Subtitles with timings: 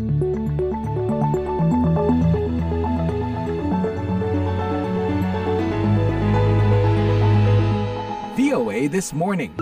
[0.00, 0.08] VOA
[8.88, 9.52] This Morning.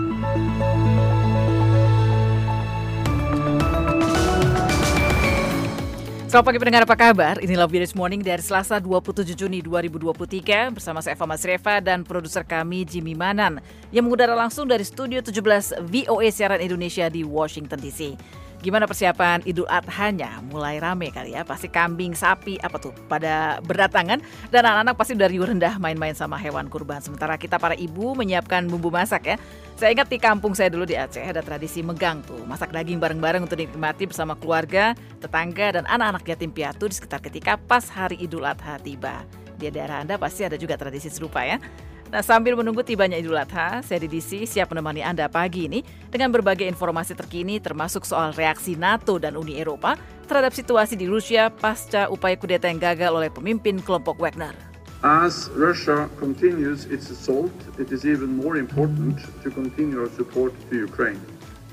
[6.31, 7.35] Selamat pagi pendengar apa kabar?
[7.43, 12.47] Inilah Video This Morning dari Selasa 27 Juni 2023 bersama saya Eva Masreva dan produser
[12.47, 13.59] kami Jimmy Manan
[13.91, 18.15] yang mengudara langsung dari Studio 17 VOA Siaran Indonesia di Washington DC.
[18.59, 20.43] Gimana persiapan Idul Adha-nya?
[20.51, 24.19] Mulai rame kali ya, pasti kambing, sapi, apa tuh, pada berdatangan
[24.51, 26.99] dan anak-anak pasti dari rendah main-main sama hewan kurban.
[26.99, 29.35] Sementara kita para ibu menyiapkan bumbu masak ya.
[29.79, 33.47] Saya ingat di kampung saya dulu di Aceh ada tradisi megang tuh, masak daging bareng-bareng
[33.47, 34.91] untuk dinikmati bersama keluarga,
[35.23, 39.23] tetangga, dan anak-anak yatim piatu di sekitar ketika pas hari Idul Adha tiba.
[39.55, 41.63] Di daerah Anda pasti ada juga tradisi serupa ya.
[42.09, 46.33] Nah, sambil menunggu tibanya Idul Adha, saya di DC siap menemani Anda pagi ini dengan
[46.33, 49.93] berbagai informasi terkini termasuk soal reaksi NATO dan Uni Eropa
[50.25, 54.57] terhadap situasi di Rusia pasca upaya kudeta yang gagal oleh pemimpin kelompok Wagner.
[55.05, 60.81] As Russia continues its assault, it is even more important to continue our support to
[60.81, 61.21] Ukraine.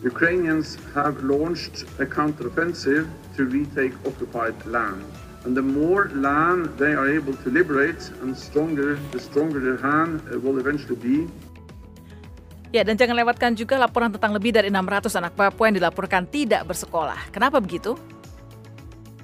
[0.04, 3.08] Ukrainians have launched a counteroffensive
[3.40, 5.00] to retake occupied land.
[5.46, 10.18] And the more land they are able to liberate, and stronger, the stronger their hand
[10.42, 11.30] will eventually be.
[12.74, 16.66] Ya, dan jangan lewatkan juga laporan tentang lebih dari 600 anak Papua yang dilaporkan tidak
[16.66, 17.30] bersekolah.
[17.30, 17.94] Kenapa begitu?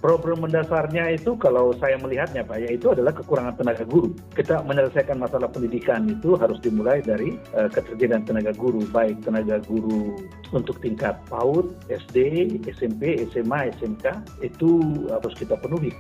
[0.03, 4.11] Problem mendasarnya itu kalau saya melihatnya Pak, yaitu adalah kekurangan tenaga guru.
[4.35, 10.19] Kita menyelesaikan masalah pendidikan itu harus dimulai dari uh, ketersediaan tenaga guru, baik tenaga guru
[10.51, 12.19] untuk tingkat PAUD, SD,
[12.67, 15.95] SMP, SMA, SMK, itu harus kita penuhi.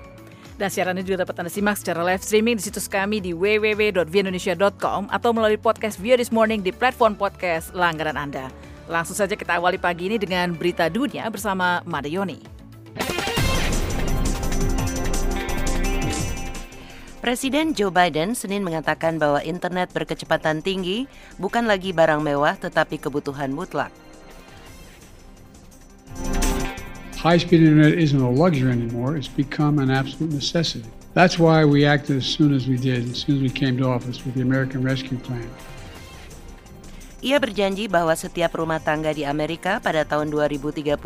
[0.58, 5.14] Dan siaran ini juga dapat Anda simak secara live streaming di situs kami di www.viaindonesia.com
[5.14, 8.50] atau melalui podcast Via This Morning di platform podcast langganan Anda.
[8.90, 12.61] Langsung saja kita awali pagi ini dengan berita dunia bersama Madayoni.
[17.22, 21.06] Presiden Joe Biden Senin mengatakan bahwa internet berkecepatan tinggi
[21.38, 23.94] bukan lagi barang mewah tetapi kebutuhan mutlak.
[27.22, 30.90] High-speed internet isn't a luxury anymore, it's become an absolute necessity.
[31.14, 33.86] That's why we acted as soon as we did, as soon as we came to
[33.86, 35.46] office with the American Rescue Plan.
[37.22, 40.98] Ia berjanji bahwa setiap rumah tangga di Amerika pada tahun 2030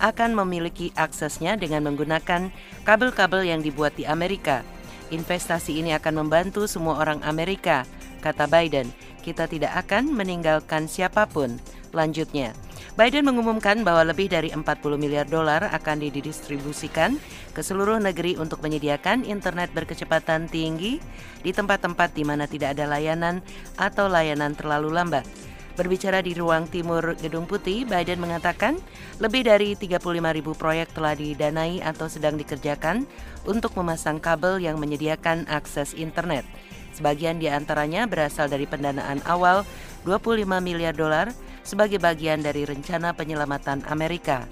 [0.00, 2.48] akan memiliki aksesnya dengan menggunakan
[2.88, 4.64] kabel-kabel yang dibuat di Amerika.
[5.12, 7.84] Investasi ini akan membantu semua orang Amerika,
[8.24, 8.88] kata Biden.
[9.20, 11.60] Kita tidak akan meninggalkan siapa pun.
[11.92, 12.56] Lanjutnya,
[12.96, 14.64] Biden mengumumkan bahwa lebih dari 40
[14.96, 17.20] miliar dolar akan didistribusikan
[17.52, 20.96] ke seluruh negeri untuk menyediakan internet berkecepatan tinggi
[21.44, 23.44] di tempat-tempat di mana tidak ada layanan
[23.76, 25.28] atau layanan terlalu lambat.
[25.72, 28.76] Berbicara di ruang timur Gedung Putih, Biden mengatakan
[29.24, 30.04] lebih dari 35
[30.36, 33.08] ribu proyek telah didanai atau sedang dikerjakan
[33.48, 36.44] untuk memasang kabel yang menyediakan akses internet.
[36.92, 39.64] Sebagian di antaranya berasal dari pendanaan awal
[40.04, 41.32] 25 miliar dolar
[41.64, 44.44] sebagai bagian dari rencana penyelamatan Amerika.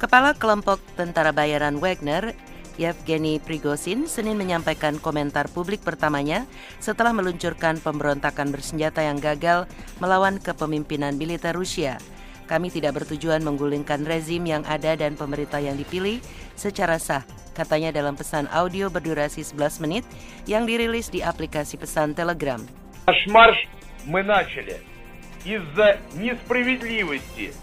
[0.00, 2.32] Kepala kelompok tentara bayaran Wagner,
[2.79, 6.47] Yevgeny Prigozhin Senin menyampaikan komentar publik pertamanya
[6.79, 9.67] setelah meluncurkan pemberontakan bersenjata yang gagal
[9.99, 11.99] melawan kepemimpinan militer Rusia.
[12.49, 16.19] Kami tidak bertujuan menggulingkan rezim yang ada dan pemerintah yang dipilih
[16.59, 17.23] secara sah,
[17.55, 20.03] katanya dalam pesan audio berdurasi 11 menit
[20.43, 22.59] yang dirilis di aplikasi pesan Telegram.
[23.07, 23.59] Наш марш
[24.05, 24.81] мы начали
[25.45, 27.53] из-за несправедливости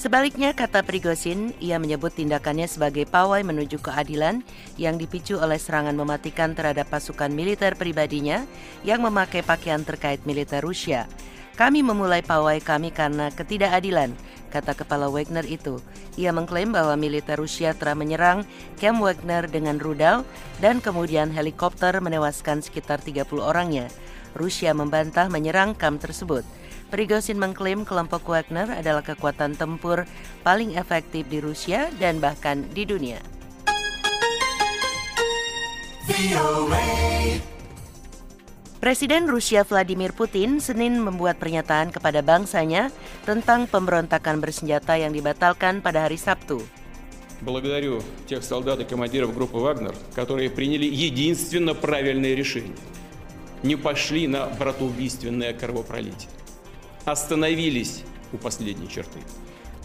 [0.00, 4.40] Sebaliknya, kata Prigozhin, ia menyebut tindakannya sebagai pawai menuju keadilan
[4.80, 8.48] yang dipicu oleh serangan mematikan terhadap pasukan militer pribadinya
[8.80, 11.04] yang memakai pakaian terkait militer Rusia.
[11.52, 14.16] Kami memulai pawai kami karena ketidakadilan,
[14.48, 15.84] kata kepala Wagner itu.
[16.16, 18.48] Ia mengklaim bahwa militer Rusia telah menyerang
[18.80, 20.24] Camp Wagner dengan rudal
[20.64, 23.92] dan kemudian helikopter menewaskan sekitar 30 orangnya.
[24.32, 26.48] Rusia membantah menyerang kamp tersebut.
[26.93, 30.05] Prigozhin mengklaim kelompok Wagner adalah kekuatan tempur
[30.45, 33.19] paling efektif di Rusia dan bahkan di dunia.
[38.77, 42.93] Presiden Rusia Vladimir Putin Senin membuat pernyataan kepada bangsanya
[43.25, 46.61] tentang pemberontakan bersenjata yang dibatalkan pada hari Sabtu.
[47.41, 52.77] Благодарю тех солдат и командиров группы «Вагнер», которые приняли единственно правильное решение.
[53.63, 56.29] Не пошли на братоубийственное кровопролитие.
[57.05, 58.03] Остановились
[58.33, 59.19] у последней черты.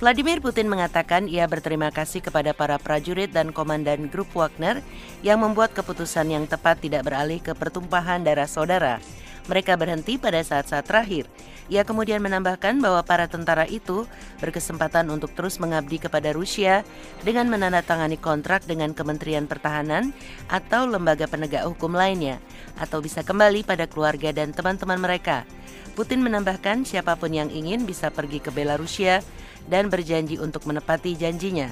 [0.01, 4.81] Vladimir Putin mengatakan ia berterima kasih kepada para prajurit dan komandan grup Wagner
[5.21, 8.97] yang membuat keputusan yang tepat tidak beralih ke pertumpahan darah saudara.
[9.45, 11.29] Mereka berhenti pada saat-saat terakhir.
[11.69, 14.09] Ia kemudian menambahkan bahwa para tentara itu
[14.41, 16.81] berkesempatan untuk terus mengabdi kepada Rusia
[17.21, 20.17] dengan menandatangani kontrak dengan Kementerian Pertahanan
[20.49, 22.41] atau lembaga penegak hukum lainnya,
[22.81, 25.47] atau bisa kembali pada keluarga dan teman-teman mereka.
[25.96, 29.24] Putin menambahkan siapa pun yang ingin bisa pergi ke Belarusia
[29.72, 31.72] dan berjanji untuk menepati janjinya.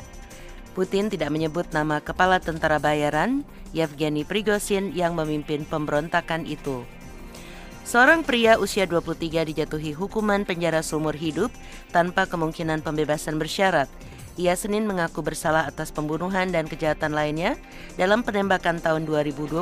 [0.74, 6.88] Putin tidak menyebut nama kepala tentara bayaran, Yevgeny Prigozhin yang memimpin pemberontakan itu.
[7.84, 11.52] Seorang pria usia 23 dijatuhi hukuman penjara seumur hidup
[11.92, 13.92] tanpa kemungkinan pembebasan bersyarat.
[14.33, 17.53] Ia Senin mengaku bersalah atas pembunuhan dan kejahatan lainnya
[18.01, 19.62] dalam penembakan tahun 2022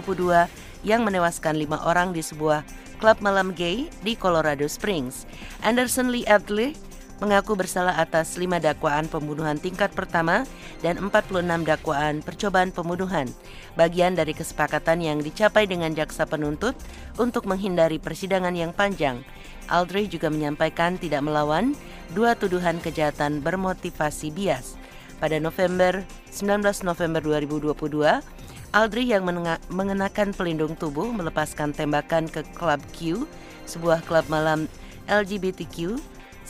[0.87, 2.63] yang menewaskan lima orang di sebuah
[3.03, 5.27] klub malam gay di Colorado Springs.
[5.65, 6.77] Anderson Lee Adley
[7.21, 10.43] mengaku bersalah atas lima dakwaan pembunuhan tingkat pertama
[10.81, 13.29] dan 46 dakwaan percobaan pembunuhan,
[13.77, 16.73] bagian dari kesepakatan yang dicapai dengan jaksa penuntut
[17.21, 19.21] untuk menghindari persidangan yang panjang.
[19.69, 21.77] Aldrich juga menyampaikan tidak melawan
[22.17, 24.75] dua tuduhan kejahatan bermotivasi bias.
[25.21, 26.01] Pada November
[26.33, 28.25] 19 November 2022,
[28.73, 29.21] Aldrich yang
[29.69, 33.29] mengenakan pelindung tubuh melepaskan tembakan ke Club Q,
[33.69, 34.65] sebuah klub malam
[35.05, 35.99] LGBTQ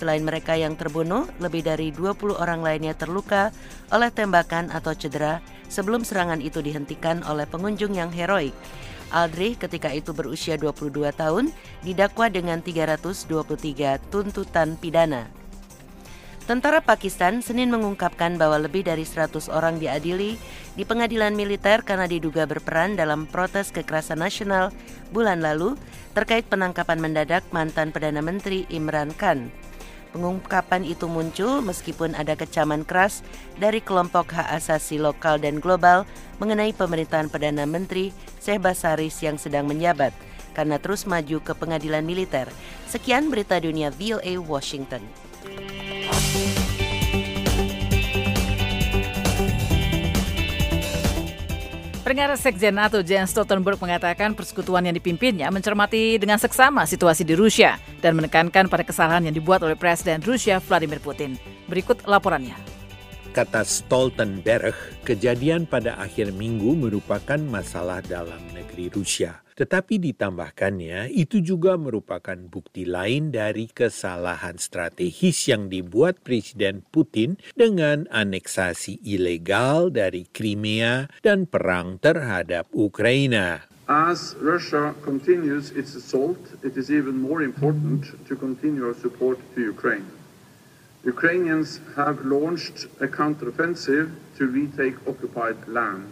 [0.01, 3.53] Selain mereka yang terbunuh, lebih dari 20 orang lainnya terluka
[3.93, 8.57] oleh tembakan atau cedera sebelum serangan itu dihentikan oleh pengunjung yang heroik.
[9.13, 11.53] Aldrich ketika itu berusia 22 tahun
[11.85, 13.29] didakwa dengan 323
[14.09, 15.29] tuntutan pidana.
[16.49, 20.41] Tentara Pakistan Senin mengungkapkan bahwa lebih dari 100 orang diadili
[20.73, 24.73] di pengadilan militer karena diduga berperan dalam protes kekerasan nasional
[25.13, 25.77] bulan lalu
[26.17, 29.53] terkait penangkapan mendadak mantan Perdana Menteri Imran Khan.
[30.11, 33.23] Pengungkapan itu muncul meskipun ada kecaman keras
[33.55, 36.03] dari kelompok hak asasi lokal dan global
[36.43, 38.11] mengenai pemerintahan Perdana Menteri
[38.43, 40.11] Sehbasaris yang sedang menjabat
[40.51, 42.51] karena terus maju ke pengadilan militer.
[42.91, 44.99] Sekian berita dunia VOA Washington.
[52.01, 57.77] Pendengar Sekjen NATO Jens Stoltenberg mengatakan persekutuan yang dipimpinnya mencermati dengan seksama situasi di Rusia
[58.01, 61.37] dan menekankan pada kesalahan yang dibuat oleh Presiden Rusia Vladimir Putin.
[61.69, 62.70] Berikut laporannya.
[63.31, 64.75] Kata Stoltenberg,
[65.07, 69.39] kejadian pada akhir minggu merupakan masalah dalam negeri Rusia.
[69.55, 78.03] Tetapi ditambahkannya, itu juga merupakan bukti lain dari kesalahan strategis yang dibuat Presiden Putin dengan
[78.11, 83.63] aneksasi ilegal dari Crimea dan perang terhadap Ukraina.
[83.87, 89.63] As Russia continues its assault, it is even more important to continue our support to
[89.63, 90.03] Ukraine.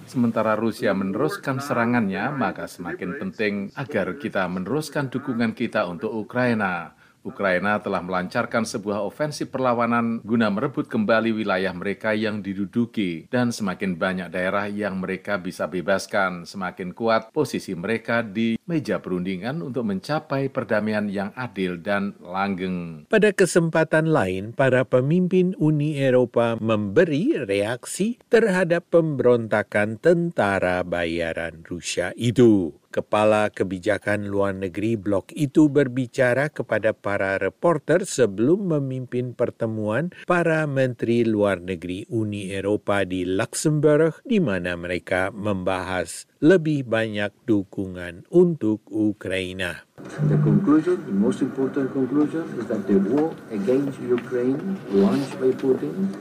[0.09, 6.97] Sementara Rusia meneruskan serangannya, maka semakin penting agar kita meneruskan dukungan kita untuk Ukraina.
[7.24, 14.00] Ukraina telah melancarkan sebuah ofensif perlawanan guna merebut kembali wilayah mereka yang diduduki dan semakin
[14.00, 20.48] banyak daerah yang mereka bisa bebaskan, semakin kuat posisi mereka di meja perundingan untuk mencapai
[20.48, 23.10] perdamaian yang adil dan langgeng.
[23.12, 32.80] Pada kesempatan lain, para pemimpin Uni Eropa memberi reaksi terhadap pemberontakan tentara bayaran Rusia itu.
[32.89, 41.21] Kepala Kebijakan Luar Negeri blok itu berbicara kepada para reporter sebelum memimpin pertemuan para Menteri
[41.21, 49.86] Luar Negeri Uni Eropa di Luxembourg di mana mereka membahas lebih banyak dukungan untuk Ukraina.
[50.25, 56.17] The conclusion, the most important conclusion is that the war against Ukraine launched by Putin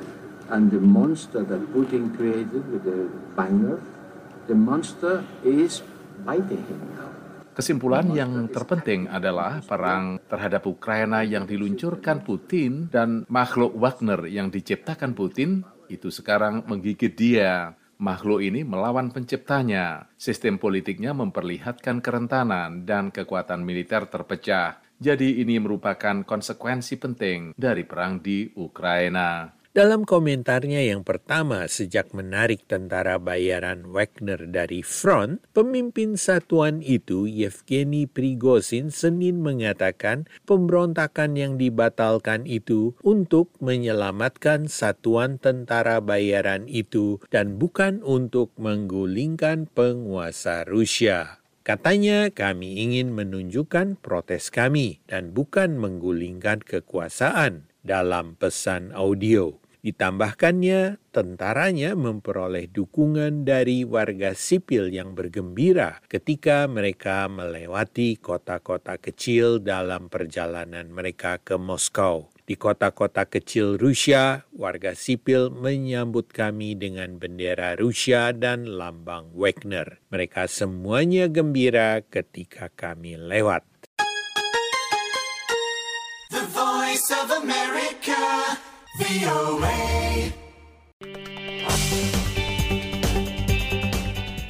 [0.53, 3.81] and the monster that Putin created with the Wagner,
[4.45, 5.81] the monster is
[7.59, 15.11] Kesimpulan yang terpenting adalah perang terhadap Ukraina yang diluncurkan Putin dan makhluk Wagner yang diciptakan
[15.11, 17.75] Putin itu sekarang menggigit dia.
[17.99, 20.07] Makhluk ini melawan penciptanya.
[20.15, 24.79] Sistem politiknya memperlihatkan kerentanan dan kekuatan militer terpecah.
[25.03, 29.58] Jadi ini merupakan konsekuensi penting dari perang di Ukraina.
[29.77, 38.09] Dalam komentarnya yang pertama sejak menarik tentara bayaran Wagner dari front, pemimpin satuan itu Yevgeny
[38.09, 48.01] Prigozhin Senin mengatakan pemberontakan yang dibatalkan itu untuk menyelamatkan satuan tentara bayaran itu dan bukan
[48.01, 51.45] untuk menggulingkan penguasa Rusia.
[51.61, 59.59] Katanya kami ingin menunjukkan protes kami dan bukan menggulingkan kekuasaan dalam pesan audio.
[59.79, 70.11] Ditambahkannya, tentaranya memperoleh dukungan dari warga sipil yang bergembira ketika mereka melewati kota-kota kecil dalam
[70.11, 72.27] perjalanan mereka ke Moskow.
[72.43, 80.03] Di kota-kota kecil Rusia, warga sipil menyambut kami dengan bendera Rusia dan lambang Wagner.
[80.11, 83.78] Mereka semuanya gembira ketika kami lewat.
[87.39, 88.19] America,
[88.99, 89.79] VOA.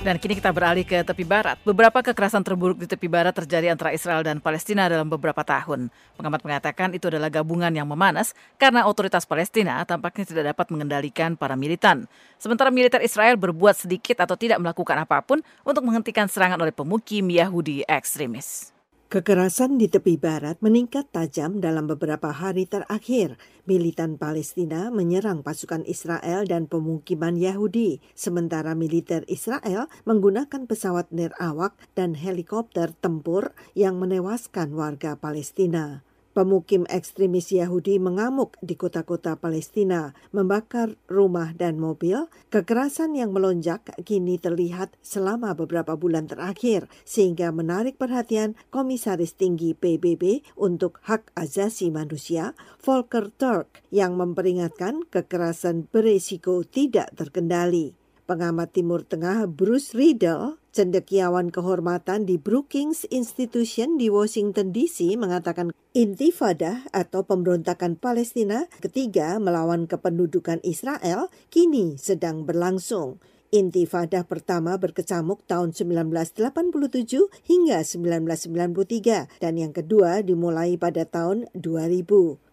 [0.00, 1.60] Dan kini kita beralih ke tepi barat.
[1.68, 5.92] Beberapa kekerasan terburuk di tepi barat terjadi antara Israel dan Palestina dalam beberapa tahun.
[6.16, 11.60] Pengamat mengatakan itu adalah gabungan yang memanas karena otoritas Palestina tampaknya tidak dapat mengendalikan para
[11.60, 12.08] militan.
[12.40, 17.28] Sementara militer Israel berbuat sedikit atau tidak melakukan apa pun untuk menghentikan serangan oleh pemukim
[17.28, 18.77] Yahudi ekstremis.
[19.08, 23.40] Kekerasan di tepi barat meningkat tajam dalam beberapa hari terakhir.
[23.64, 32.20] Militan Palestina menyerang pasukan Israel dan pemukiman Yahudi, sementara militer Israel menggunakan pesawat nirawak dan
[32.20, 36.04] helikopter tempur yang menewaskan warga Palestina.
[36.38, 42.30] Pemukim ekstremis Yahudi mengamuk di kota-kota Palestina, membakar rumah dan mobil.
[42.54, 50.46] Kekerasan yang melonjak kini terlihat selama beberapa bulan terakhir, sehingga menarik perhatian Komisaris Tinggi PBB
[50.54, 52.54] untuk Hak Asasi Manusia,
[52.86, 57.98] Volker Turk, yang memperingatkan kekerasan beresiko tidak terkendali.
[58.30, 66.86] Pengamat Timur Tengah Bruce Riedel, cendekiawan kehormatan di Brookings Institution di Washington DC mengatakan intifada
[66.94, 73.18] atau pemberontakan Palestina ketiga melawan kependudukan Israel kini sedang berlangsung.
[73.50, 82.47] Intifada pertama berkecamuk tahun 1987 hingga 1993 dan yang kedua dimulai pada tahun 2000.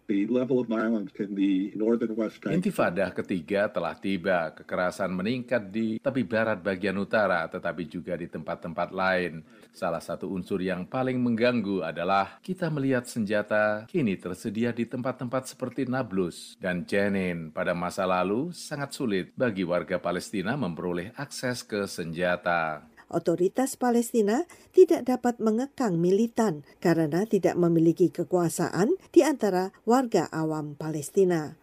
[2.53, 4.53] Intifada ketiga telah tiba.
[4.53, 9.41] Kekerasan meningkat di tepi barat bagian utara, tetapi juga di tempat-tempat lain.
[9.75, 15.83] Salah satu unsur yang paling mengganggu adalah kita melihat senjata kini tersedia di tempat-tempat seperti
[15.89, 17.51] Nablus dan Jenin.
[17.51, 24.43] Pada masa lalu, sangat sulit bagi warga Palestina memperoleh akses ke senjata otoritas Palestina
[24.75, 31.55] tidak dapat mengekang militan karena tidak memiliki kekuasaan di antara warga awam Palestina.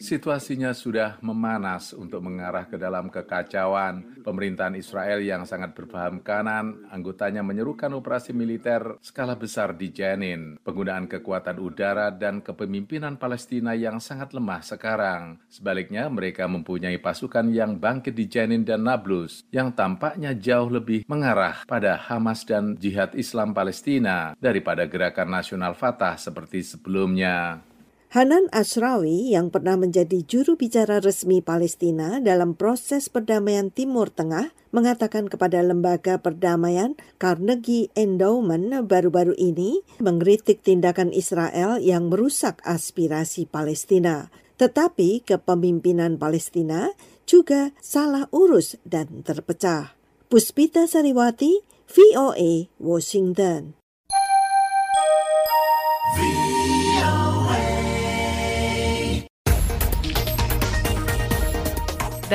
[0.00, 4.24] Situasinya sudah memanas untuk mengarah ke dalam kekacauan.
[4.24, 11.04] Pemerintahan Israel yang sangat berpaham kanan, anggotanya menyerukan operasi militer skala besar di Jenin, penggunaan
[11.04, 15.44] kekuatan udara dan kepemimpinan Palestina yang sangat lemah sekarang.
[15.52, 21.68] Sebaliknya, mereka mempunyai pasukan yang bangkit di Jenin dan Nablus, yang tampaknya jauh lebih mengarah
[21.68, 27.73] pada Hamas dan Jihad Islam Palestina daripada gerakan nasional Fatah seperti sebelumnya.
[28.14, 35.26] Hanan Ashrawi yang pernah menjadi juru bicara resmi Palestina dalam proses perdamaian Timur Tengah mengatakan
[35.26, 44.30] kepada lembaga perdamaian Carnegie Endowment baru-baru ini mengkritik tindakan Israel yang merusak aspirasi Palestina.
[44.62, 46.94] Tetapi kepemimpinan Palestina
[47.26, 49.98] juga salah urus dan terpecah.
[50.30, 53.74] Puspita Sariwati, VOA, Washington.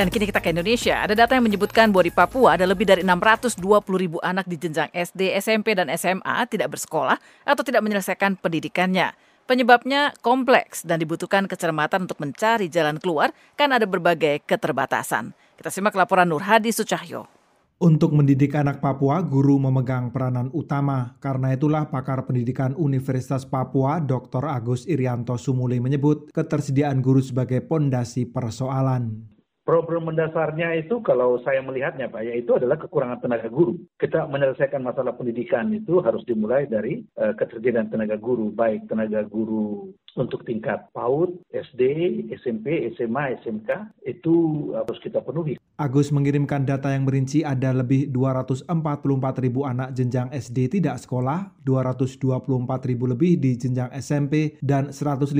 [0.00, 1.04] Dan kini kita ke Indonesia.
[1.04, 3.60] Ada data yang menyebutkan bahwa di Papua ada lebih dari 620
[4.00, 9.12] ribu anak di jenjang SD, SMP, dan SMA tidak bersekolah atau tidak menyelesaikan pendidikannya.
[9.44, 15.36] Penyebabnya kompleks dan dibutuhkan kecermatan untuk mencari jalan keluar karena ada berbagai keterbatasan.
[15.60, 17.28] Kita simak laporan Nur Hadi Sucahyo.
[17.76, 21.20] Untuk mendidik anak Papua, guru memegang peranan utama.
[21.20, 24.48] Karena itulah pakar pendidikan Universitas Papua, Dr.
[24.48, 29.39] Agus Irianto Sumuli menyebut ketersediaan guru sebagai pondasi persoalan.
[29.70, 33.78] Problem mendasarnya itu kalau saya melihatnya Pak, yaitu adalah kekurangan tenaga guru.
[34.02, 39.94] Kita menyelesaikan masalah pendidikan itu harus dimulai dari uh, ketersediaan tenaga guru, baik tenaga guru
[40.18, 41.82] untuk tingkat PAUD, SD,
[42.42, 44.34] SMP, SMA, SMK, itu
[44.74, 45.54] harus kita penuhi.
[45.80, 48.68] Agus mengirimkan data yang merinci ada lebih 244
[49.40, 52.20] ribu anak jenjang SD tidak sekolah, 224
[52.84, 55.32] ribu lebih di jenjang SMP, dan 151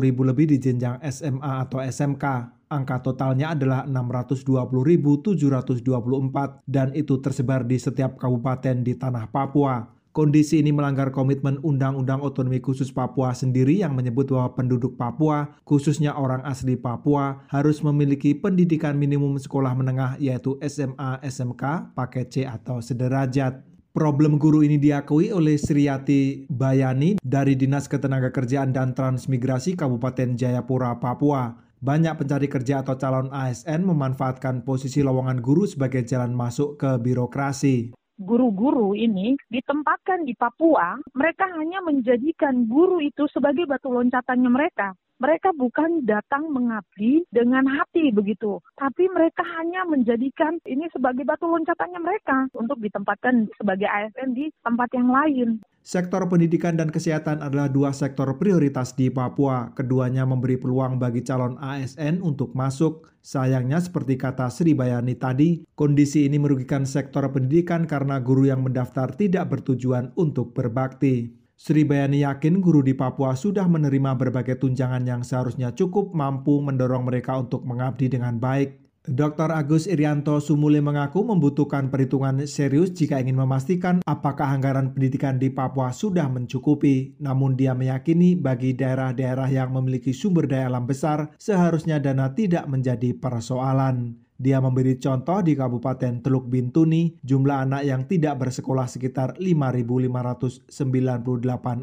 [0.00, 2.24] ribu lebih di jenjang SMA atau SMK.
[2.64, 9.93] Angka totalnya adalah 620.724 dan itu tersebar di setiap kabupaten di tanah Papua.
[10.14, 16.14] Kondisi ini melanggar komitmen Undang-Undang Otonomi Khusus Papua sendiri yang menyebut bahwa penduduk Papua, khususnya
[16.14, 22.78] orang asli Papua, harus memiliki pendidikan minimum sekolah menengah yaitu SMA, SMK, paket C atau
[22.78, 23.66] sederajat.
[23.90, 31.58] Problem guru ini diakui oleh Sriati Bayani dari Dinas Ketenagakerjaan dan Transmigrasi Kabupaten Jayapura, Papua.
[31.82, 37.90] Banyak pencari kerja atau calon ASN memanfaatkan posisi lowongan guru sebagai jalan masuk ke birokrasi
[38.18, 44.94] guru-guru ini ditempatkan di Papua, mereka hanya menjadikan guru itu sebagai batu loncatannya mereka.
[45.22, 52.00] Mereka bukan datang mengabdi dengan hati begitu, tapi mereka hanya menjadikan ini sebagai batu loncatannya
[52.02, 55.48] mereka untuk ditempatkan sebagai ASN di tempat yang lain.
[55.84, 59.70] Sektor pendidikan dan kesehatan adalah dua sektor prioritas di Papua.
[59.76, 63.12] Keduanya memberi peluang bagi calon ASN untuk masuk.
[63.20, 69.12] Sayangnya seperti kata Sri Bayani tadi, kondisi ini merugikan sektor pendidikan karena guru yang mendaftar
[69.12, 71.43] tidak bertujuan untuk berbakti.
[71.54, 77.06] Sri Bayani yakin guru di Papua sudah menerima berbagai tunjangan yang seharusnya cukup mampu mendorong
[77.06, 78.84] mereka untuk mengabdi dengan baik.
[79.04, 79.52] Dr.
[79.52, 85.92] Agus Irianto Sumule mengaku membutuhkan perhitungan serius jika ingin memastikan apakah anggaran pendidikan di Papua
[85.92, 87.20] sudah mencukupi.
[87.20, 93.12] Namun dia meyakini bagi daerah-daerah yang memiliki sumber daya alam besar, seharusnya dana tidak menjadi
[93.12, 94.23] persoalan.
[94.34, 100.74] Dia memberi contoh di Kabupaten Teluk Bintuni, jumlah anak yang tidak bersekolah sekitar 5.598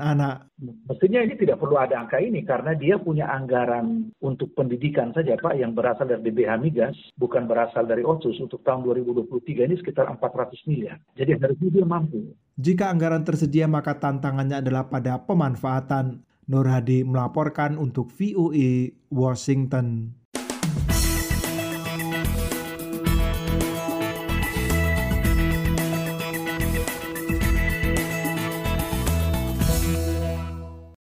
[0.04, 0.52] anak.
[0.60, 5.56] Mestinya ini tidak perlu ada angka ini karena dia punya anggaran untuk pendidikan saja Pak
[5.56, 10.68] yang berasal dari DBH Migas, bukan berasal dari OSUS untuk tahun 2023 ini sekitar 400
[10.68, 11.00] miliar.
[11.16, 12.36] Jadi harusnya dia mampu.
[12.60, 16.28] Jika anggaran tersedia maka tantangannya adalah pada pemanfaatan.
[16.52, 20.20] Nur Hadi melaporkan untuk VOA Washington.